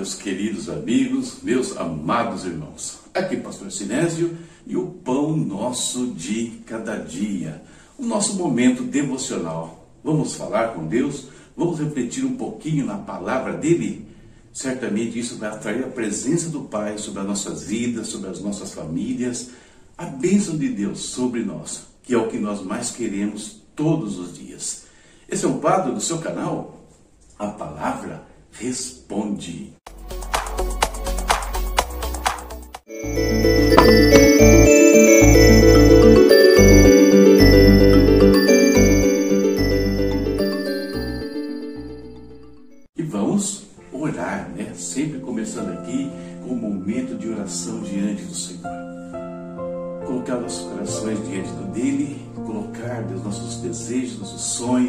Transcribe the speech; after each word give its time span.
Meus 0.00 0.14
queridos 0.14 0.70
amigos, 0.70 1.42
meus 1.42 1.76
amados 1.76 2.46
irmãos. 2.46 3.00
Aqui 3.12 3.36
Pastor 3.36 3.70
Sinésio 3.70 4.34
e 4.66 4.74
o 4.74 4.86
pão 4.86 5.36
nosso 5.36 6.06
de 6.14 6.62
cada 6.64 6.96
dia, 6.96 7.60
o 7.98 8.06
nosso 8.06 8.34
momento 8.36 8.82
devocional. 8.82 9.86
Vamos 10.02 10.34
falar 10.34 10.68
com 10.68 10.86
Deus, 10.86 11.26
vamos 11.54 11.78
refletir 11.80 12.24
um 12.24 12.34
pouquinho 12.34 12.86
na 12.86 12.96
palavra 12.96 13.52
dele. 13.52 14.06
Certamente 14.54 15.18
isso 15.18 15.36
vai 15.36 15.50
atrair 15.50 15.84
a 15.84 15.88
presença 15.88 16.48
do 16.48 16.62
Pai 16.62 16.96
sobre 16.96 17.20
as 17.20 17.26
nossas 17.26 17.64
vidas, 17.64 18.06
sobre 18.06 18.30
as 18.30 18.40
nossas 18.40 18.72
famílias, 18.72 19.50
a 19.98 20.06
bênção 20.06 20.56
de 20.56 20.70
Deus 20.70 21.00
sobre 21.00 21.44
nós, 21.44 21.82
que 22.02 22.14
é 22.14 22.16
o 22.16 22.28
que 22.28 22.38
nós 22.38 22.62
mais 22.62 22.90
queremos 22.90 23.60
todos 23.76 24.18
os 24.18 24.34
dias. 24.34 24.84
Esse 25.28 25.44
é 25.44 25.48
um 25.48 25.60
quadro 25.60 25.92
do 25.92 26.00
seu 26.00 26.16
canal, 26.20 26.86
A 27.38 27.48
Palavra 27.48 28.29
responde. 28.52 29.72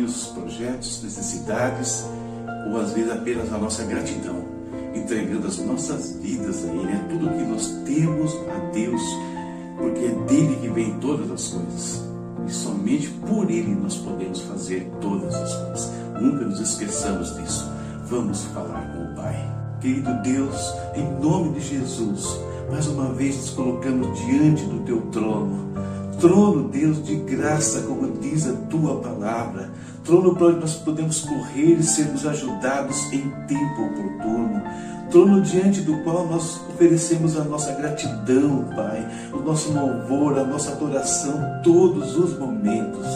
Sonhos, 0.02 0.27
projetos, 0.27 1.03
necessidades 1.03 2.05
ou 2.67 2.80
às 2.80 2.91
vezes 2.91 3.11
apenas 3.11 3.52
a 3.53 3.57
nossa 3.57 3.83
gratidão, 3.83 4.44
entregando 4.95 5.47
as 5.47 5.57
nossas 5.59 6.16
vidas 6.21 6.63
a 6.63 6.73
Ele, 6.73 6.91
é 6.91 7.07
tudo 7.09 7.30
que 7.30 7.44
nós 7.44 7.67
temos 7.85 8.35
a 8.49 8.72
Deus, 8.72 9.02
porque 9.77 10.05
é 10.05 10.25
dele 10.27 10.57
que 10.61 10.69
vem 10.69 10.97
todas 10.99 11.29
as 11.31 11.47
coisas. 11.47 12.03
E 12.47 12.52
somente 12.52 13.09
por 13.09 13.49
Ele 13.49 13.75
nós 13.75 13.97
podemos 13.97 14.41
fazer 14.41 14.89
todas 15.02 15.33
as 15.33 15.53
coisas. 15.53 15.91
Nunca 16.19 16.45
nos 16.45 16.59
esqueçamos 16.59 17.35
disso. 17.38 17.69
Vamos 18.05 18.44
falar 18.45 18.94
com 18.94 19.11
o 19.11 19.16
Pai. 19.16 19.35
Querido 19.79 20.13
Deus, 20.22 20.73
em 20.95 21.19
nome 21.19 21.59
de 21.59 21.61
Jesus, 21.61 22.39
mais 22.69 22.88
uma 22.88 23.11
vez 23.13 23.35
nos 23.38 23.49
colocamos 23.52 24.19
diante 24.19 24.63
do 24.66 24.79
Teu 24.81 25.02
trono 25.07 25.70
trono, 26.22 26.69
Deus, 26.69 27.03
de 27.03 27.16
graça, 27.16 27.81
como 27.81 28.19
diz 28.19 28.47
a 28.47 28.53
tua 28.69 29.02
palavra, 29.02 29.72
trono 30.05 30.36
para 30.36 30.47
onde 30.47 30.59
nós 30.59 30.75
podemos 30.75 31.22
correr 31.22 31.73
e 31.73 31.83
sermos 31.83 32.25
ajudados 32.28 33.11
em 33.11 33.28
tempo 33.47 33.81
oportuno, 33.81 34.61
trono 35.09 35.41
diante 35.41 35.81
do 35.81 35.97
qual 36.03 36.28
nós 36.28 36.61
oferecemos 36.69 37.36
a 37.38 37.44
nossa 37.44 37.73
gratidão, 37.73 38.66
Pai, 38.75 39.05
o 39.33 39.38
nosso 39.38 39.73
louvor, 39.73 40.38
a 40.38 40.44
nossa 40.44 40.73
adoração, 40.73 41.41
todos 41.63 42.16
os 42.16 42.38
momentos. 42.38 43.08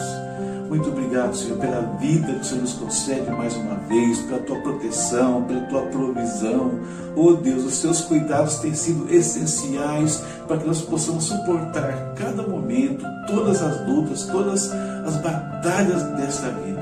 Muito 0.68 0.88
obrigado, 0.88 1.34
Senhor, 1.34 1.58
pela 1.58 1.80
vida 1.98 2.32
que 2.32 2.40
o 2.40 2.44
Senhor 2.44 2.62
nos 2.62 2.72
concede 2.74 3.30
mais 3.30 3.54
uma 3.56 3.76
vez, 3.88 4.18
pela 4.22 4.40
tua 4.40 4.60
proteção, 4.60 5.44
pela 5.44 5.60
tua 5.62 5.82
provisão. 5.82 6.80
Oh 7.14 7.34
Deus, 7.34 7.64
os 7.64 7.80
teus 7.80 8.00
cuidados 8.02 8.56
têm 8.58 8.74
sido 8.74 9.08
essenciais 9.12 10.22
para 10.46 10.58
que 10.58 10.66
nós 10.66 10.80
possamos 10.82 11.24
suportar 11.24 12.14
cada 12.16 12.42
momento, 12.42 13.04
todas 13.26 13.62
as 13.62 13.86
lutas, 13.86 14.24
todas 14.24 14.72
as 14.72 15.16
batalhas 15.16 16.02
desta 16.16 16.50
vida. 16.50 16.76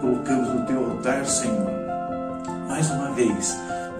Colocamos 0.00 0.48
no 0.48 0.66
teu 0.66 0.90
altar, 0.90 1.24
Senhor, 1.26 1.70
mais 2.68 2.90
uma 2.90 3.10
vez, 3.12 3.56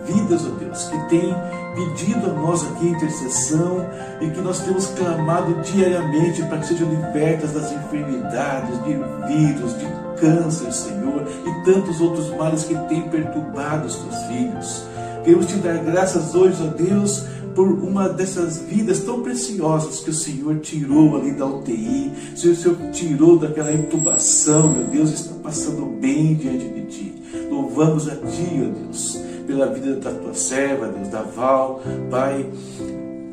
vidas, 0.06 0.46
ó 0.46 0.50
Deus, 0.58 0.84
que 0.84 1.08
têm 1.08 1.34
pedido 1.74 2.30
a 2.30 2.32
nós 2.32 2.64
aqui 2.64 2.88
intercessão 2.88 3.86
e 4.20 4.30
que 4.30 4.40
nós 4.40 4.60
temos 4.60 4.86
clamado 4.86 5.54
diariamente 5.62 6.42
para 6.44 6.58
que 6.58 6.68
sejam 6.68 6.88
libertas 6.88 7.52
das 7.52 7.72
enfermidades, 7.72 8.82
de 8.84 8.94
vírus, 9.28 9.78
de 9.78 9.86
câncer, 10.18 10.72
Senhor, 10.72 11.26
e 11.46 11.64
tantos 11.64 12.00
outros 12.00 12.30
males 12.36 12.64
que 12.64 12.74
têm 12.88 13.02
perturbado 13.02 13.86
os 13.86 13.96
teus 13.96 14.22
filhos. 14.24 14.84
Queremos 15.24 15.46
te 15.46 15.56
dar 15.56 15.78
graças 15.78 16.34
hoje, 16.34 16.56
ó 16.62 16.68
Deus, 16.68 17.24
por 17.54 17.68
uma 17.68 18.08
dessas 18.08 18.58
vidas 18.58 19.00
tão 19.00 19.22
preciosas 19.22 20.00
que 20.00 20.10
o 20.10 20.14
Senhor 20.14 20.58
tirou 20.60 21.16
ali 21.16 21.32
da 21.32 21.46
UTI, 21.46 22.12
o 22.32 22.36
Senhor 22.36 22.76
tirou 22.92 23.38
daquela 23.38 23.72
intubação, 23.72 24.68
meu 24.68 24.84
Deus, 24.84 25.10
está 25.10 25.34
passando 25.42 25.86
bem 26.00 26.34
diante 26.34 26.68
de 26.68 26.82
Ti. 26.82 27.14
Louvamos 27.50 28.08
a 28.08 28.16
Ti, 28.16 28.62
ó 28.62 28.78
Deus 28.84 29.25
pela 29.46 29.66
vida 29.66 29.96
da 29.96 30.10
tua 30.10 30.34
serva, 30.34 30.88
Deus, 30.88 31.08
da 31.08 31.22
Val, 31.22 31.82
Pai. 32.10 32.46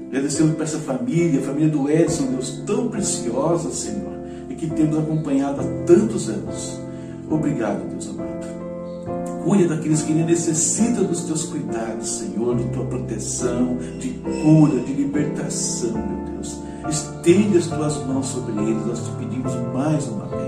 Agradecemos 0.09 0.55
por 0.55 0.63
essa 0.63 0.77
família, 0.77 1.39
a 1.39 1.43
família 1.43 1.69
do 1.69 1.89
Edson, 1.89 2.27
Deus, 2.27 2.61
tão 2.65 2.87
preciosa, 2.87 3.71
Senhor, 3.71 4.13
e 4.49 4.55
que 4.55 4.67
temos 4.67 4.97
acompanhado 4.97 5.61
há 5.61 5.85
tantos 5.85 6.29
anos. 6.29 6.79
Obrigado, 7.29 7.89
Deus 7.89 8.09
amado. 8.09 9.43
Cuida 9.43 9.75
daqueles 9.75 10.03
que 10.03 10.13
necessitam 10.13 11.03
dos 11.03 11.23
teus 11.23 11.45
cuidados, 11.45 12.17
Senhor, 12.17 12.55
de 12.55 12.63
tua 12.65 12.85
proteção, 12.85 13.77
de 13.99 14.09
cura, 14.09 14.79
de 14.81 14.93
libertação, 14.93 15.91
meu 15.91 16.33
Deus. 16.35 16.59
Estende 16.87 17.57
as 17.57 17.67
tuas 17.67 17.97
mãos 18.05 18.27
sobre 18.27 18.53
eles, 18.61 18.85
nós 18.85 18.99
te 18.99 19.11
pedimos 19.17 19.53
mais 19.73 20.07
uma 20.07 20.25
vez. 20.27 20.42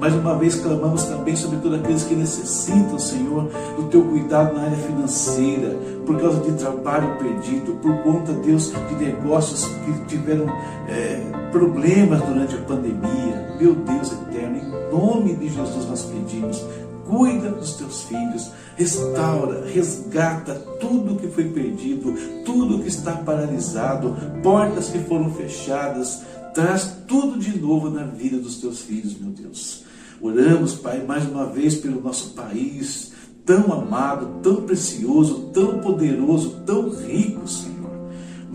Mais 0.00 0.14
uma 0.14 0.36
vez 0.36 0.56
clamamos 0.56 1.04
também 1.04 1.34
sobre 1.34 1.58
todos 1.58 1.78
aqueles 1.78 2.04
que 2.04 2.14
necessitam, 2.14 2.98
Senhor, 2.98 3.50
do 3.76 3.84
teu 3.84 4.02
cuidado 4.04 4.54
na 4.54 4.64
área 4.64 4.76
financeira, 4.76 5.76
por 6.04 6.20
causa 6.20 6.40
de 6.40 6.52
trabalho 6.52 7.16
perdido, 7.18 7.72
por 7.82 7.96
conta, 8.02 8.32
Deus, 8.32 8.72
de 8.88 9.04
negócios 9.04 9.64
que 9.64 10.04
tiveram 10.06 10.46
é, 10.88 11.20
problemas 11.50 12.20
durante 12.22 12.54
a 12.54 12.58
pandemia. 12.58 13.56
Meu 13.58 13.74
Deus 13.74 14.12
eterno, 14.12 14.58
em 14.58 14.92
nome 14.94 15.34
de 15.34 15.48
Jesus 15.48 15.88
nós 15.88 16.02
pedimos, 16.02 16.64
cuida 17.06 17.50
dos 17.50 17.74
teus 17.74 18.02
filhos, 18.02 18.50
restaura, 18.76 19.64
resgata 19.72 20.54
tudo 20.80 21.16
que 21.16 21.28
foi 21.28 21.44
perdido, 21.44 22.12
tudo 22.44 22.80
que 22.80 22.88
está 22.88 23.12
paralisado, 23.12 24.14
portas 24.42 24.88
que 24.88 24.98
foram 24.98 25.30
fechadas, 25.30 26.22
traz 26.56 26.96
tudo 27.06 27.38
de 27.38 27.58
novo 27.58 27.90
na 27.90 28.04
vida 28.04 28.38
dos 28.38 28.56
teus 28.56 28.80
filhos, 28.80 29.14
meu 29.20 29.30
Deus. 29.30 29.84
Oramos, 30.22 30.74
Pai, 30.74 31.04
mais 31.04 31.28
uma 31.28 31.44
vez 31.44 31.76
pelo 31.76 32.00
nosso 32.00 32.30
país, 32.30 33.12
tão 33.44 33.74
amado, 33.74 34.40
tão 34.42 34.62
precioso, 34.62 35.50
tão 35.52 35.80
poderoso, 35.80 36.62
tão 36.64 36.88
rico, 36.88 37.46
Senhor 37.46 37.76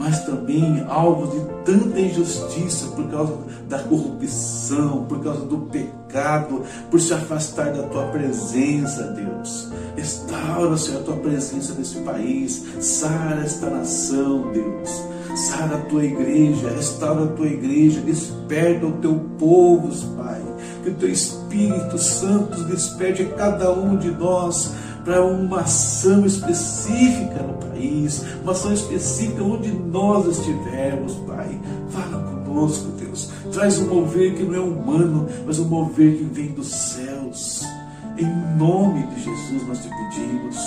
mas 0.01 0.25
também 0.25 0.83
alvo 0.89 1.27
de 1.27 1.45
tanta 1.63 1.99
injustiça 1.99 2.87
por 2.87 3.07
causa 3.11 3.37
da 3.69 3.77
corrupção, 3.83 5.05
por 5.05 5.23
causa 5.23 5.45
do 5.45 5.59
pecado, 5.59 6.63
por 6.89 6.99
se 6.99 7.13
afastar 7.13 7.71
da 7.71 7.83
tua 7.83 8.05
presença, 8.07 9.03
Deus. 9.11 9.69
Restaura, 9.95 10.75
Senhor, 10.75 11.01
a 11.01 11.03
tua 11.03 11.17
presença 11.17 11.75
nesse 11.75 11.97
país, 11.97 12.63
sara 12.79 13.41
esta 13.41 13.69
nação, 13.69 14.51
Deus. 14.51 15.03
Sara 15.35 15.77
a 15.77 15.81
tua 15.81 16.03
igreja, 16.03 16.69
restaura 16.69 17.23
a 17.23 17.27
tua 17.27 17.47
igreja, 17.47 18.01
desperta 18.01 18.85
o 18.85 18.93
teu 18.93 19.15
povo, 19.39 19.89
Pai. 20.15 20.41
Que 20.83 20.89
o 20.89 20.93
teu 20.95 21.09
Espírito 21.09 21.97
Santo 21.97 22.63
desperte 22.65 23.25
cada 23.37 23.71
um 23.71 23.97
de 23.97 24.11
nós 24.11 24.73
para 25.03 25.25
uma 25.25 25.61
ação 25.61 26.25
específica 26.25 27.41
no 27.43 27.53
país, 27.69 28.23
uma 28.43 28.51
ação 28.51 28.73
específica 28.73 29.43
onde 29.43 29.71
nós 29.71 30.27
estivermos, 30.37 31.15
Pai. 31.27 31.59
Fala 31.89 32.23
conosco, 32.23 32.89
Deus. 32.99 33.29
Traz 33.51 33.79
um 33.79 33.87
mover 33.87 34.35
que 34.35 34.43
não 34.43 34.55
é 34.55 34.59
humano, 34.59 35.27
mas 35.45 35.59
um 35.59 35.65
mover 35.65 36.17
que 36.17 36.23
vem 36.23 36.47
dos 36.47 36.67
céus. 36.67 37.63
Em 38.17 38.57
nome 38.57 39.05
de 39.07 39.23
Jesus 39.23 39.67
nós 39.67 39.79
te 39.79 39.89
pedimos. 39.89 40.57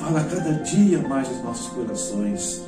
Fala 0.00 0.22
cada 0.24 0.52
dia 0.62 1.06
mais 1.08 1.28
nos 1.28 1.42
nossos 1.42 1.68
corações. 1.68 2.62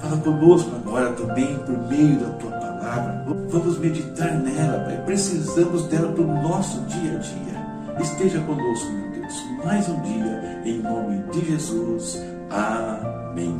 Fala 0.00 0.16
conosco 0.18 0.70
agora 0.76 1.12
também 1.12 1.58
por 1.58 1.76
meio 1.88 2.18
da 2.20 2.28
tua 2.38 2.50
palavra. 2.52 3.24
Vamos 3.48 3.78
meditar 3.78 4.32
nela, 4.34 4.84
Pai. 4.84 5.02
Precisamos 5.04 5.84
dela 5.84 6.12
para 6.12 6.22
o 6.22 6.42
nosso 6.42 6.80
dia 6.82 7.16
a 7.16 7.18
dia. 7.18 8.00
Esteja 8.00 8.40
conosco, 8.42 8.86
meu 8.92 9.10
Deus, 9.10 9.34
mais 9.64 9.88
um 9.88 10.00
dia, 10.02 10.62
em 10.64 10.78
nome 10.78 11.22
de 11.32 11.44
Jesus. 11.46 12.22
Amém. 12.50 13.58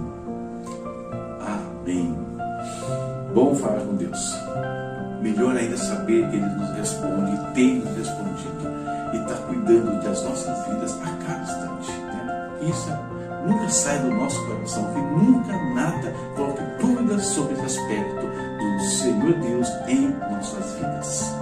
Amém. 1.41 2.17
Bom 3.35 3.55
falar 3.57 3.81
com 3.81 3.97
Deus. 3.97 4.35
Melhor 5.21 5.57
ainda 5.57 5.77
saber 5.77 6.31
que 6.31 6.37
Ele 6.37 6.47
nos 6.47 6.71
responde, 6.77 7.37
tem 7.55 7.81
nos 7.81 7.97
respondido 7.97 8.69
e 9.13 9.17
está 9.17 9.35
cuidando 9.47 10.03
das 10.05 10.23
nossas 10.23 10.67
vidas 10.69 10.97
a 11.03 11.25
cada 11.27 11.43
instante. 11.43 11.91
Né? 11.91 12.51
Isso 12.71 12.91
nunca 13.49 13.69
sai 13.69 13.99
do 14.01 14.11
nosso 14.11 14.45
coração, 14.45 14.93
que 14.93 15.01
nunca 15.01 15.53
nada 15.75 16.15
coloque 16.37 16.63
dúvidas 16.79 17.25
sobre 17.25 17.55
esse 17.55 17.79
aspecto 17.79 18.27
do 18.27 18.85
Senhor 18.85 19.33
Deus 19.35 19.69
em 19.89 20.09
nossas 20.31 20.75
vidas. 20.75 21.33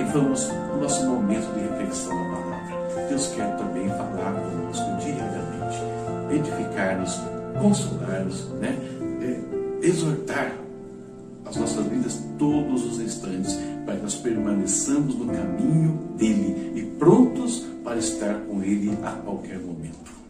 E 0.00 0.04
vamos 0.12 0.48
no 0.48 0.80
nosso 0.80 1.06
momento 1.06 1.52
de 1.54 1.60
reflexão 1.60 2.14
na 2.14 2.36
palavra. 2.36 3.08
Deus 3.08 3.28
quer 3.28 3.56
também 3.56 3.88
falar 3.90 4.32
conosco 4.32 4.96
diariamente. 5.00 5.94
edificar-nos, 6.30 7.20
consolar-nos, 7.60 8.48
né? 8.60 8.76
É, 9.22 9.86
exortar 9.86 10.52
as 11.44 11.56
nossas 11.56 11.86
vidas 11.86 12.20
todos 12.38 12.84
os 12.84 12.98
instantes, 12.98 13.56
para 13.84 13.96
que 13.96 14.02
nós 14.02 14.14
permaneçamos 14.16 15.14
no 15.14 15.26
caminho 15.26 15.92
dele 16.16 16.72
e 16.74 16.82
prontos 16.98 17.64
para 17.84 17.98
estar 17.98 18.34
com 18.48 18.62
ele 18.62 18.98
a 19.04 19.12
qualquer 19.12 19.58
momento. 19.58 20.23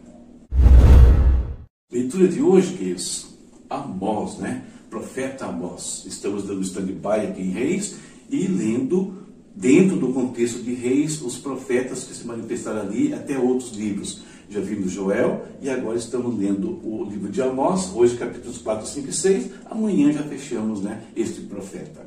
Leitura 2.05 2.27
de 2.27 2.39
hoje, 2.39 2.73
queridos, 2.73 3.25
Amós, 3.67 4.37
né? 4.37 4.63
Profeta 4.91 5.47
Amós. 5.47 6.03
Estamos 6.05 6.43
dando 6.43 6.61
stand-by 6.61 7.25
aqui 7.31 7.41
em 7.41 7.49
Reis 7.49 7.95
e 8.29 8.45
lendo, 8.45 9.23
dentro 9.55 9.97
do 9.97 10.13
contexto 10.13 10.61
de 10.61 10.75
Reis, 10.75 11.19
os 11.23 11.39
profetas 11.39 12.03
que 12.03 12.13
se 12.13 12.27
manifestaram 12.27 12.81
ali, 12.81 13.11
até 13.11 13.39
outros 13.39 13.71
livros. 13.71 14.21
Já 14.47 14.59
vimos 14.59 14.91
Joel 14.91 15.47
e 15.59 15.67
agora 15.67 15.97
estamos 15.97 16.37
lendo 16.37 16.79
o 16.87 17.03
livro 17.09 17.31
de 17.31 17.41
Amós, 17.41 17.91
hoje 17.95 18.15
capítulos 18.17 18.59
4, 18.59 18.85
5 18.85 19.09
e 19.09 19.13
6. 19.13 19.51
Amanhã 19.71 20.11
já 20.11 20.21
fechamos 20.21 20.81
né, 20.81 21.01
este 21.15 21.41
profeta. 21.41 22.05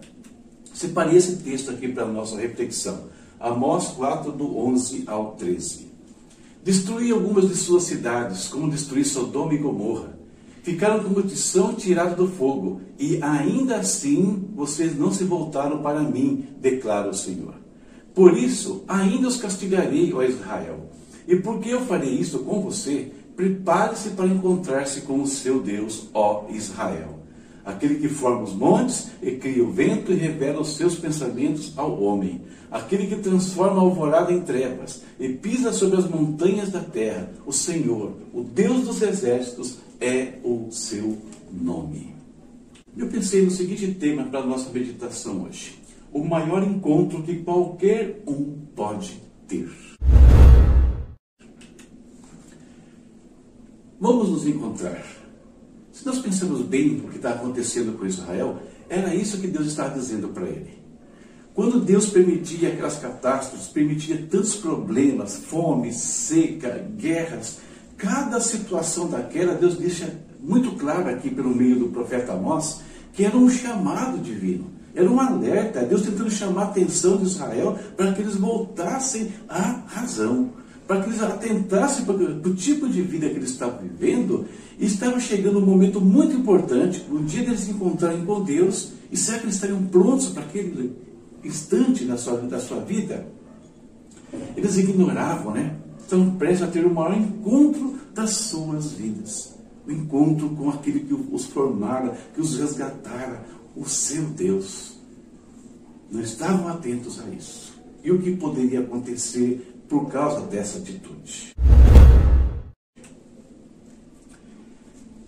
Separei 0.72 1.16
esse 1.16 1.38
texto 1.38 1.72
aqui 1.72 1.88
para 1.88 2.04
a 2.04 2.08
nossa 2.08 2.36
reflexão. 2.36 3.08
Amós 3.40 3.88
4, 3.88 4.30
do 4.30 4.58
11 4.58 5.02
ao 5.08 5.32
13. 5.32 5.88
Destruí 6.69 7.11
algumas 7.11 7.49
de 7.49 7.56
suas 7.56 7.85
cidades, 7.85 8.47
como 8.47 8.70
destruí 8.70 9.03
Sodoma 9.03 9.55
e 9.55 9.59
Gomorra. 9.59 10.19
Ficaram 10.62 11.03
como 11.03 11.23
tição 11.23 11.73
tirado 11.73 12.15
do 12.15 12.29
fogo, 12.29 12.82
e 12.99 13.23
ainda 13.23 13.76
assim 13.76 14.50
vocês 14.55 14.94
não 14.94 15.11
se 15.11 15.25
voltaram 15.25 15.81
para 15.81 16.00
mim, 16.00 16.44
declara 16.61 17.09
o 17.09 17.15
Senhor. 17.15 17.55
Por 18.15 18.37
isso, 18.37 18.85
ainda 18.87 19.29
os 19.29 19.38
castigarei, 19.38 20.12
ó 20.12 20.23
Israel 20.23 20.88
e 21.29 21.37
porque 21.37 21.69
eu 21.69 21.82
farei 21.82 22.15
isso 22.15 22.38
com 22.38 22.62
você, 22.62 23.12
prepare-se 23.37 24.11
para 24.11 24.26
encontrar-se 24.26 25.03
com 25.03 25.20
o 25.20 25.26
seu 25.26 25.61
Deus, 25.61 26.09
ó 26.15 26.47
Israel. 26.49 27.18
Aquele 27.69 27.97
que 27.97 28.09
forma 28.09 28.44
os 28.44 28.55
montes 28.55 29.11
e 29.23 29.32
cria 29.32 29.62
o 29.62 29.70
vento 29.70 30.11
e 30.11 30.15
revela 30.15 30.62
os 30.62 30.75
seus 30.75 30.94
pensamentos 30.94 31.75
ao 31.76 32.03
homem. 32.03 32.41
Aquele 32.70 33.06
que 33.06 33.17
transforma 33.17 33.76
a 33.76 33.82
alvorada 33.82 34.32
em 34.32 34.41
trevas 34.41 35.03
e 35.20 35.29
pisa 35.29 35.70
sobre 35.70 35.99
as 35.99 36.09
montanhas 36.09 36.70
da 36.70 36.81
terra. 36.81 37.31
O 37.44 37.53
Senhor, 37.53 38.15
o 38.32 38.43
Deus 38.43 38.87
dos 38.87 39.03
exércitos, 39.03 39.81
é 40.00 40.38
o 40.43 40.69
seu 40.70 41.19
nome. 41.53 42.15
Eu 42.97 43.06
pensei 43.09 43.44
no 43.44 43.50
seguinte 43.50 43.87
tema 43.93 44.25
para 44.25 44.41
a 44.41 44.47
nossa 44.47 44.70
meditação 44.70 45.43
hoje: 45.43 45.79
o 46.11 46.25
maior 46.25 46.62
encontro 46.62 47.23
que 47.23 47.43
qualquer 47.43 48.23
um 48.26 48.56
pode 48.75 49.20
ter. 49.47 49.69
Vamos 54.00 54.31
nos 54.31 54.47
encontrar. 54.47 55.27
Se 55.98 56.06
nós 56.06 56.20
pensamos 56.20 56.62
bem 56.62 57.02
o 57.04 57.08
que 57.08 57.16
está 57.16 57.30
acontecendo 57.30 57.98
com 57.98 58.06
Israel, 58.06 58.62
era 58.88 59.12
isso 59.12 59.40
que 59.40 59.48
Deus 59.48 59.66
estava 59.66 59.98
dizendo 59.98 60.28
para 60.28 60.46
ele. 60.46 60.78
Quando 61.52 61.80
Deus 61.80 62.06
permitia 62.06 62.68
aquelas 62.68 63.00
catástrofes, 63.00 63.66
permitia 63.66 64.16
tantos 64.30 64.54
problemas, 64.54 65.38
fome, 65.38 65.92
seca, 65.92 66.88
guerras, 66.96 67.58
cada 67.96 68.38
situação 68.38 69.08
daquela, 69.08 69.56
Deus 69.56 69.76
deixa 69.76 70.20
muito 70.38 70.76
claro 70.76 71.10
aqui 71.10 71.30
pelo 71.30 71.52
meio 71.52 71.80
do 71.80 71.88
profeta 71.88 72.34
Amós, 72.34 72.80
que 73.12 73.24
era 73.24 73.36
um 73.36 73.50
chamado 73.50 74.18
divino, 74.18 74.70
era 74.94 75.10
um 75.10 75.18
alerta, 75.18 75.82
Deus 75.84 76.02
tentando 76.02 76.30
chamar 76.30 76.62
a 76.62 76.66
atenção 76.66 77.16
de 77.16 77.24
Israel 77.24 77.76
para 77.96 78.12
que 78.12 78.22
eles 78.22 78.36
voltassem 78.36 79.32
à 79.48 79.82
razão 79.88 80.52
para 80.88 81.02
que 81.02 81.11
eles 81.11 81.23
atentassem 81.23 82.06
para 82.06 82.17
o 82.17 82.55
tipo 82.55 82.88
de 82.88 83.02
vida 83.02 83.29
que 83.29 83.37
eles 83.37 83.50
estavam 83.50 83.79
vivendo, 83.79 84.46
e 84.79 84.87
estava 84.87 85.20
chegando 85.20 85.58
um 85.58 85.67
momento 85.67 86.00
muito 86.00 86.35
importante, 86.35 87.05
o 87.11 87.19
dia 87.19 87.43
deles 87.44 87.61
se 87.61 87.73
encontrarem 87.73 88.25
com 88.25 88.43
Deus, 88.43 88.93
e 89.12 89.17
será 89.17 89.38
que 89.38 89.44
eles 89.44 89.56
estariam 89.56 89.85
prontos 89.85 90.29
para 90.29 90.44
aquele 90.44 90.96
instante 91.44 92.06
da 92.06 92.17
sua, 92.17 92.38
da 92.38 92.58
sua 92.58 92.81
vida? 92.81 93.26
Eles 94.56 94.79
ignoravam, 94.79 95.52
né? 95.52 95.76
Estavam 96.00 96.37
prestes 96.37 96.62
a 96.62 96.70
ter 96.70 96.87
o 96.87 96.94
maior 96.94 97.14
encontro 97.14 97.99
das 98.14 98.31
suas 98.31 98.93
vidas. 98.93 99.55
O 99.87 99.93
encontro 99.93 100.49
com 100.50 100.70
aquele 100.70 101.00
que 101.00 101.14
os 101.14 101.44
formara, 101.44 102.17
que 102.34 102.41
os 102.41 102.58
resgatara, 102.58 103.44
o 103.76 103.87
seu 103.87 104.23
Deus. 104.25 104.99
Não 106.11 106.23
estavam 106.23 106.67
atentos 106.69 107.20
a 107.20 107.29
isso. 107.29 107.77
E 108.02 108.10
o 108.10 108.20
que 108.20 108.36
poderia 108.36 108.80
acontecer 108.80 109.84
por 109.88 110.08
causa 110.10 110.46
dessa 110.46 110.78
atitude. 110.78 111.52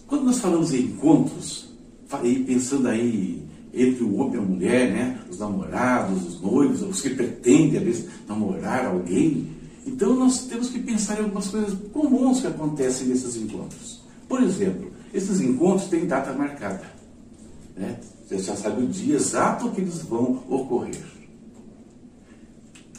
Quando 0.06 0.24
nós 0.24 0.38
falamos 0.38 0.74
em 0.74 0.82
encontros, 0.82 1.70
pensando 2.46 2.88
aí 2.88 3.42
entre 3.72 4.02
o 4.02 4.16
homem 4.16 4.34
e 4.34 4.38
a 4.38 4.42
mulher, 4.42 4.92
né? 4.92 5.20
os 5.30 5.38
namorados, 5.38 6.26
os 6.26 6.40
noivos, 6.40 6.82
os 6.82 7.00
que 7.00 7.10
pretendem, 7.10 7.78
às 7.78 7.84
vezes, 7.84 8.08
namorar 8.28 8.86
alguém, 8.86 9.48
então 9.86 10.14
nós 10.14 10.46
temos 10.46 10.68
que 10.68 10.80
pensar 10.80 11.18
em 11.18 11.24
algumas 11.24 11.48
coisas 11.48 11.76
comuns 11.92 12.40
que 12.40 12.46
acontecem 12.48 13.06
nesses 13.06 13.36
encontros. 13.36 14.02
Por 14.28 14.42
exemplo, 14.42 14.90
esses 15.14 15.40
encontros 15.40 15.88
têm 15.88 16.06
data 16.06 16.32
marcada. 16.32 16.84
Né? 17.76 17.98
Você 18.26 18.38
já 18.38 18.56
sabe 18.56 18.82
o 18.82 18.88
dia 18.88 19.16
exato 19.16 19.70
que 19.70 19.80
eles 19.80 20.02
vão 20.02 20.42
ocorrer. 20.48 21.19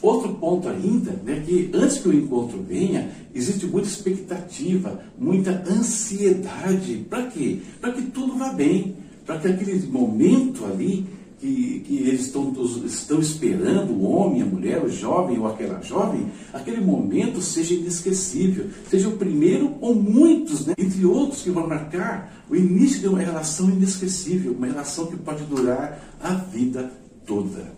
Outro 0.02 0.34
ponto 0.34 0.68
ainda, 0.68 1.12
né, 1.24 1.44
que 1.46 1.70
antes 1.72 1.98
que 1.98 2.08
o 2.08 2.12
encontro 2.12 2.60
venha, 2.60 3.08
existe 3.32 3.66
muita 3.66 3.86
expectativa, 3.86 5.00
muita 5.16 5.62
ansiedade. 5.70 7.06
Para 7.08 7.28
quê? 7.28 7.60
Para 7.80 7.92
que 7.92 8.02
tudo 8.02 8.36
vá 8.36 8.52
bem, 8.52 8.96
para 9.24 9.38
que 9.38 9.46
aquele 9.46 9.86
momento 9.86 10.64
ali 10.64 11.06
que, 11.42 11.80
que 11.86 11.96
eles 11.98 12.22
estão, 12.22 12.52
estão 12.84 13.20
esperando, 13.20 13.92
o 13.92 14.02
homem, 14.02 14.42
a 14.42 14.46
mulher, 14.46 14.84
o 14.84 14.88
jovem 14.88 15.38
ou 15.38 15.46
aquela 15.46 15.80
jovem, 15.82 16.26
aquele 16.52 16.80
momento 16.80 17.40
seja 17.40 17.74
inesquecível, 17.74 18.66
seja 18.88 19.08
o 19.08 19.16
primeiro 19.16 19.74
ou 19.80 19.94
muitos, 19.94 20.66
né, 20.66 20.74
entre 20.78 21.04
outros 21.04 21.42
que 21.42 21.50
vão 21.50 21.68
marcar 21.68 22.44
o 22.50 22.56
início 22.56 23.00
de 23.00 23.08
uma 23.08 23.18
relação 23.18 23.68
inesquecível, 23.70 24.52
uma 24.52 24.66
relação 24.66 25.06
que 25.06 25.16
pode 25.16 25.44
durar 25.44 26.16
a 26.20 26.34
vida 26.34 26.92
toda. 27.26 27.72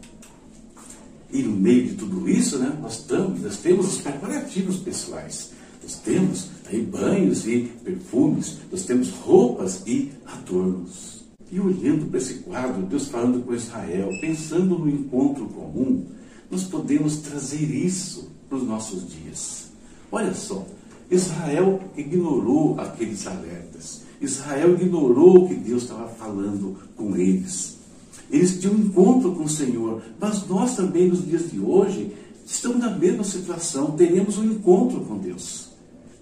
E 1.35 1.43
no 1.43 1.57
meio 1.57 1.89
de 1.89 1.95
tudo 1.95 2.29
isso, 2.29 2.59
né, 2.61 2.79
nós, 2.81 3.05
nós 3.43 3.57
temos 3.57 3.89
os 3.89 4.01
preparativos 4.01 4.77
pessoais. 4.77 5.51
Nós 5.83 5.97
temos 5.97 6.49
aí 6.67 6.81
banhos 6.81 7.45
e 7.49 7.73
perfumes, 7.83 8.59
nós 8.71 8.85
temos 8.85 9.11
roupas 9.11 9.83
e 9.85 10.13
adornos. 10.25 11.25
E 11.51 11.59
olhando 11.59 12.07
para 12.07 12.19
esse 12.19 12.35
quadro, 12.35 12.83
Deus 12.83 13.09
falando 13.09 13.45
com 13.45 13.53
Israel, 13.53 14.09
pensando 14.21 14.79
no 14.79 14.89
encontro 14.89 15.47
comum, 15.47 16.07
nós 16.49 16.63
podemos 16.63 17.17
trazer 17.17 17.65
isso 17.65 18.31
para 18.49 18.59
os 18.59 18.65
nossos 18.65 19.05
dias. 19.13 19.73
Olha 20.13 20.35
só, 20.35 20.65
Israel 21.11 21.81
ignorou 21.97 22.79
aqueles 22.79 23.27
alertas. 23.27 24.03
Israel 24.21 24.75
ignorou 24.75 25.45
o 25.45 25.49
que 25.49 25.57
Deus 25.57 25.83
estava 25.83 26.09
falando 26.11 26.77
com 26.97 27.17
eles. 27.17 27.79
Eles 28.31 28.59
tinham 28.59 28.75
um 28.75 28.81
encontro 28.81 29.33
com 29.33 29.45
o 29.45 29.49
Senhor, 29.49 30.03
mas 30.19 30.47
nós 30.49 30.77
também, 30.77 31.09
nos 31.09 31.25
dias 31.25 31.51
de 31.51 31.61
hoje, 31.61 32.13
estamos 32.45 32.79
na 32.79 32.91
mesma 32.91 33.25
situação, 33.25 33.93
teremos 33.93 34.39
um 34.39 34.45
encontro 34.45 35.01
com 35.01 35.19
Deus. 35.19 35.75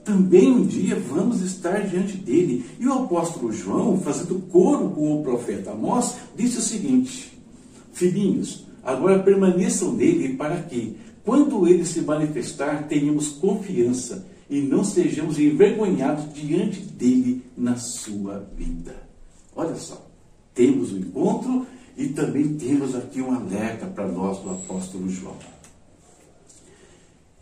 Também 0.04 0.50
um 0.50 0.66
dia 0.66 0.96
vamos 0.96 1.40
estar 1.42 1.86
diante 1.86 2.16
dele. 2.16 2.64
E 2.78 2.86
o 2.86 2.92
apóstolo 2.92 3.52
João, 3.52 4.00
fazendo 4.00 4.40
coro 4.50 4.90
com 4.90 5.20
o 5.20 5.22
profeta 5.22 5.70
Amós, 5.70 6.16
disse 6.36 6.58
o 6.58 6.62
seguinte: 6.62 7.38
Filhinhos, 7.92 8.66
agora 8.82 9.22
permaneçam 9.22 9.92
nele 9.92 10.34
para 10.34 10.56
que, 10.62 10.96
quando 11.24 11.68
ele 11.68 11.84
se 11.84 12.00
manifestar, 12.00 12.88
tenhamos 12.88 13.28
confiança 13.28 14.26
e 14.50 14.60
não 14.60 14.82
sejamos 14.84 15.38
envergonhados 15.38 16.34
diante 16.34 16.80
dele 16.80 17.42
na 17.56 17.76
sua 17.76 18.46
vida. 18.56 18.96
Olha 19.54 19.76
só, 19.76 20.10
temos 20.52 20.92
o 20.92 20.96
um 20.96 20.98
encontro 20.98 21.66
e 21.96 22.08
também 22.08 22.54
temos 22.54 22.94
aqui 22.94 23.20
um 23.20 23.32
alerta 23.32 23.86
para 23.86 24.06
nós 24.08 24.38
do 24.38 24.50
apóstolo 24.50 25.08
João. 25.08 25.36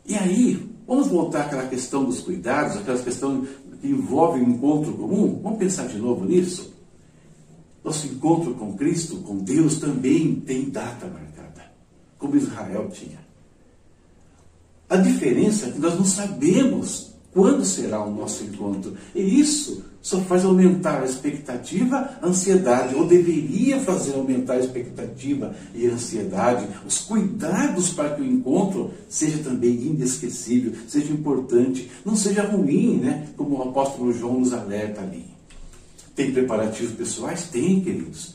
E 0.04 0.14
aí, 0.14 0.68
vamos 0.86 1.08
voltar 1.08 1.42
àquela 1.42 1.66
questão 1.66 2.04
dos 2.04 2.20
cuidados, 2.20 2.76
aquela 2.76 2.98
questão 2.98 3.46
que 3.80 3.88
envolve 3.88 4.40
o 4.40 4.44
um 4.44 4.50
encontro 4.50 4.92
comum? 4.94 5.40
Vamos 5.42 5.58
pensar 5.58 5.86
de 5.86 5.98
novo 5.98 6.24
nisso? 6.24 6.74
Nosso 7.84 8.06
encontro 8.06 8.54
com 8.54 8.76
Cristo, 8.76 9.16
com 9.18 9.38
Deus, 9.38 9.78
também 9.78 10.34
tem 10.34 10.68
data 10.68 11.06
marcada, 11.06 11.70
como 12.18 12.36
Israel 12.36 12.88
tinha. 12.92 13.20
A 14.88 14.96
diferença 14.96 15.66
é 15.66 15.70
que 15.70 15.78
nós 15.78 15.94
não 15.94 16.04
sabemos 16.04 17.10
Quando 17.32 17.64
será 17.64 18.04
o 18.04 18.12
nosso 18.12 18.44
encontro? 18.44 18.96
E 19.14 19.20
isso 19.20 19.84
só 20.02 20.20
faz 20.22 20.44
aumentar 20.44 21.02
a 21.02 21.04
expectativa, 21.04 22.18
a 22.20 22.26
ansiedade, 22.26 22.94
ou 22.94 23.06
deveria 23.06 23.80
fazer 23.80 24.14
aumentar 24.14 24.54
a 24.54 24.60
expectativa 24.60 25.54
e 25.74 25.86
a 25.86 25.92
ansiedade, 25.92 26.66
os 26.86 26.98
cuidados 27.00 27.90
para 27.90 28.14
que 28.14 28.22
o 28.22 28.26
encontro 28.26 28.92
seja 29.08 29.38
também 29.38 29.74
inesquecível, 29.74 30.72
seja 30.88 31.12
importante, 31.12 31.90
não 32.04 32.16
seja 32.16 32.42
ruim, 32.42 32.96
né? 32.96 33.28
Como 33.36 33.56
o 33.56 33.62
apóstolo 33.62 34.12
João 34.12 34.40
nos 34.40 34.52
alerta 34.52 35.02
ali. 35.02 35.26
Tem 36.14 36.32
preparativos 36.32 36.94
pessoais? 36.94 37.44
Tem, 37.44 37.80
queridos. 37.80 38.34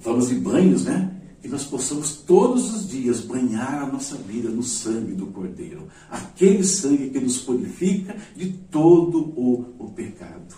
Vamos 0.00 0.28
de 0.28 0.36
banhos, 0.36 0.84
né? 0.84 1.18
que 1.40 1.48
nós 1.48 1.64
possamos 1.64 2.16
todos 2.16 2.74
os 2.74 2.88
dias 2.88 3.20
banhar 3.20 3.82
a 3.82 3.86
nossa 3.86 4.16
vida 4.16 4.48
no 4.48 4.62
sangue 4.62 5.14
do 5.14 5.26
Cordeiro, 5.28 5.86
aquele 6.10 6.64
sangue 6.64 7.10
que 7.10 7.20
nos 7.20 7.38
purifica 7.38 8.16
de 8.36 8.52
todo 8.70 9.32
o, 9.36 9.74
o 9.78 9.90
pecado. 9.90 10.54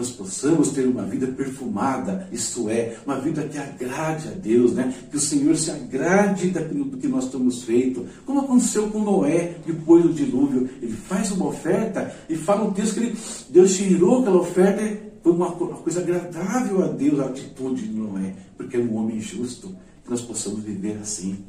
Nós 0.00 0.12
possamos 0.12 0.70
ter 0.70 0.86
uma 0.86 1.02
vida 1.02 1.26
perfumada, 1.26 2.26
isto 2.32 2.70
é, 2.70 2.96
uma 3.04 3.20
vida 3.20 3.46
que 3.46 3.58
agrade 3.58 4.28
a 4.28 4.30
Deus, 4.30 4.72
né? 4.72 4.94
que 5.10 5.18
o 5.18 5.20
Senhor 5.20 5.54
se 5.54 5.70
agrade 5.70 6.48
daquilo 6.48 6.86
do 6.86 6.96
que 6.96 7.06
nós 7.06 7.26
estamos 7.26 7.64
feito, 7.64 8.06
como 8.24 8.40
aconteceu 8.40 8.88
com 8.88 9.00
Noé 9.00 9.56
depois 9.66 10.02
do 10.02 10.14
dilúvio. 10.14 10.70
Ele 10.80 10.94
faz 10.94 11.30
uma 11.32 11.48
oferta 11.48 12.16
e 12.30 12.34
fala 12.34 12.64
um 12.64 12.72
texto 12.72 12.94
que 12.94 13.00
ele, 13.00 13.18
Deus 13.50 13.72
cheirou 13.72 14.20
aquela 14.22 14.40
oferta, 14.40 14.80
foi 15.22 15.32
uma 15.32 15.52
coisa 15.52 16.00
agradável 16.00 16.82
a 16.82 16.86
Deus 16.86 17.20
a 17.20 17.26
atitude 17.26 17.86
de 17.86 17.92
Noé, 17.92 18.34
porque 18.56 18.78
é 18.78 18.80
um 18.80 18.96
homem 18.96 19.20
justo 19.20 19.68
que 20.02 20.10
nós 20.10 20.22
possamos 20.22 20.60
viver 20.64 20.96
assim. 21.02 21.44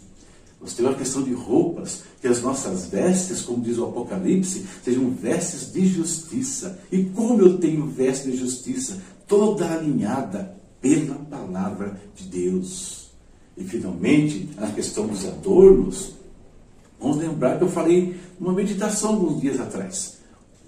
Nós 0.61 0.73
temos 0.73 0.91
a 0.91 0.97
questão 0.97 1.23
de 1.23 1.33
roupas, 1.33 2.03
que 2.21 2.27
as 2.27 2.41
nossas 2.43 2.85
vestes, 2.85 3.41
como 3.41 3.63
diz 3.63 3.79
o 3.79 3.85
Apocalipse, 3.85 4.63
sejam 4.83 5.09
vestes 5.09 5.73
de 5.73 5.87
justiça. 5.87 6.79
E 6.91 7.03
como 7.05 7.41
eu 7.41 7.57
tenho 7.57 7.87
veste 7.87 8.29
de 8.29 8.37
justiça? 8.37 9.01
Toda 9.27 9.71
alinhada 9.71 10.55
pela 10.79 11.15
palavra 11.15 11.99
de 12.15 12.25
Deus. 12.25 13.09
E 13.57 13.63
finalmente, 13.63 14.49
a 14.57 14.67
questão 14.67 15.07
dos 15.07 15.25
adornos, 15.25 16.11
vamos 16.99 17.17
lembrar 17.17 17.57
que 17.57 17.63
eu 17.63 17.69
falei 17.69 18.15
numa 18.39 18.53
meditação 18.53 19.13
alguns 19.13 19.41
dias 19.41 19.59
atrás. 19.59 20.19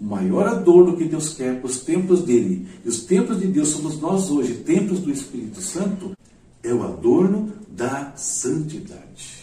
O 0.01 0.05
maior 0.05 0.47
adorno 0.47 0.97
que 0.97 1.05
Deus 1.05 1.35
quer 1.35 1.59
para 1.59 1.69
os 1.69 1.81
templos 1.81 2.23
dele, 2.23 2.67
e 2.83 2.89
os 2.89 3.03
templos 3.03 3.39
de 3.39 3.47
Deus 3.47 3.69
somos 3.69 4.01
nós 4.01 4.31
hoje, 4.31 4.55
templos 4.55 4.99
do 5.01 5.11
Espírito 5.11 5.61
Santo, 5.61 6.17
é 6.63 6.73
o 6.73 6.81
adorno 6.81 7.53
da 7.69 8.13
santidade. 8.15 9.42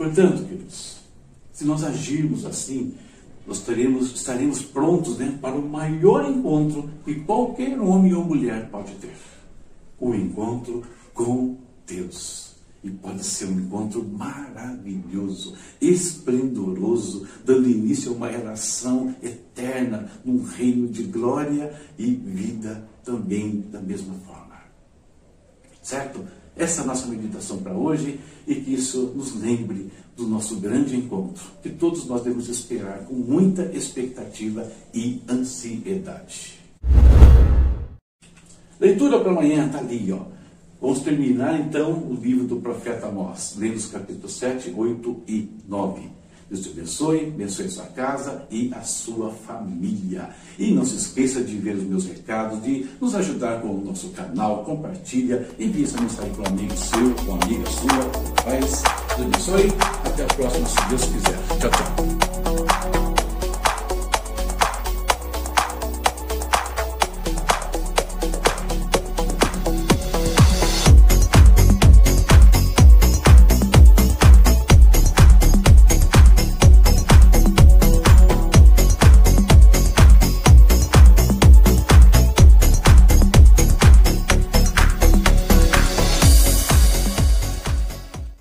Portanto, 0.00 0.44
queridos, 0.44 0.96
se 1.52 1.62
nós 1.66 1.84
agirmos 1.84 2.46
assim, 2.46 2.94
nós 3.46 3.60
teremos, 3.60 4.14
estaremos 4.14 4.62
prontos 4.62 5.18
né, 5.18 5.38
para 5.42 5.54
o 5.54 5.68
maior 5.68 6.24
encontro 6.24 6.88
que 7.04 7.16
qualquer 7.16 7.78
homem 7.78 8.14
ou 8.14 8.24
mulher 8.24 8.70
pode 8.70 8.94
ter: 8.94 9.14
o 9.98 10.14
encontro 10.14 10.82
com 11.12 11.58
Deus. 11.86 12.54
E 12.82 12.88
pode 12.88 13.22
ser 13.22 13.44
um 13.44 13.60
encontro 13.60 14.02
maravilhoso, 14.02 15.54
esplendoroso, 15.82 17.28
dando 17.44 17.68
início 17.68 18.10
a 18.12 18.14
uma 18.14 18.28
relação 18.28 19.14
eterna, 19.22 20.10
num 20.24 20.42
reino 20.42 20.88
de 20.88 21.02
glória 21.02 21.78
e 21.98 22.06
vida 22.06 22.88
também 23.04 23.66
da 23.70 23.82
mesma 23.82 24.14
forma. 24.26 24.62
Certo? 25.82 26.24
Essa 26.56 26.80
é 26.80 26.84
a 26.84 26.86
nossa 26.86 27.06
meditação 27.06 27.58
para 27.58 27.72
hoje 27.72 28.20
e 28.46 28.54
que 28.56 28.74
isso 28.74 29.12
nos 29.14 29.34
lembre 29.40 29.90
do 30.16 30.26
nosso 30.26 30.56
grande 30.56 30.96
encontro, 30.96 31.42
que 31.62 31.70
todos 31.70 32.04
nós 32.06 32.22
devemos 32.22 32.48
esperar 32.48 33.04
com 33.06 33.14
muita 33.14 33.64
expectativa 33.74 34.70
e 34.92 35.22
ansiedade. 35.28 36.58
Leitura 38.78 39.20
para 39.20 39.30
amanhã 39.30 39.66
está 39.66 39.78
ali, 39.78 40.12
ó. 40.12 40.20
Vamos 40.80 41.00
terminar 41.00 41.60
então 41.60 41.92
o 41.92 42.14
livro 42.14 42.46
do 42.46 42.56
profeta 42.56 43.06
Amós, 43.06 43.54
lendo 43.58 43.76
os 43.76 43.86
capítulos 43.86 44.32
7, 44.38 44.72
8 44.74 45.22
e 45.28 45.48
9. 45.68 46.19
Deus 46.50 46.62
te 46.62 46.70
abençoe, 46.70 47.28
abençoe 47.28 47.66
a 47.66 47.70
sua 47.70 47.84
casa 47.86 48.44
e 48.50 48.72
a 48.74 48.82
sua 48.82 49.30
família. 49.30 50.30
E 50.58 50.72
não 50.72 50.84
se 50.84 50.96
esqueça 50.96 51.40
de 51.42 51.56
ver 51.56 51.76
os 51.76 51.84
meus 51.84 52.06
recados, 52.06 52.60
de 52.62 52.88
nos 53.00 53.14
ajudar 53.14 53.62
com 53.62 53.68
o 53.68 53.84
nosso 53.84 54.08
canal, 54.08 54.64
compartilha, 54.64 55.48
envie 55.60 55.84
essa 55.84 56.00
mensagem 56.00 56.32
para 56.34 56.50
um 56.50 56.54
amigo 56.54 56.76
seu, 56.76 57.14
para 57.14 57.24
uma 57.24 57.44
amiga 57.44 57.70
sua. 57.70 58.44
Paz, 58.44 58.82
Deus 59.16 59.28
abençoe. 59.28 59.72
Até 60.04 60.24
a 60.24 60.26
próxima, 60.26 60.66
se 60.66 60.88
Deus 60.88 61.04
quiser. 61.04 61.38
Tchau, 61.60 61.70
tchau. 61.70 62.29